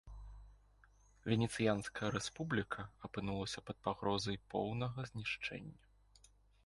[1.31, 5.77] Венецыянская рэспубліка апынулася пад пагрозай поўнага знішчэння.